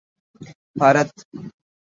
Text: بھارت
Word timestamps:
بھارت 0.79 1.09